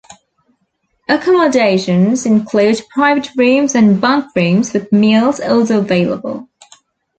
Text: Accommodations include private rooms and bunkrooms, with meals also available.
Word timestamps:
Accommodations 1.07 2.25
include 2.25 2.81
private 2.89 3.29
rooms 3.37 3.75
and 3.75 4.01
bunkrooms, 4.01 4.73
with 4.73 4.91
meals 4.91 5.39
also 5.39 5.79
available. 5.81 6.49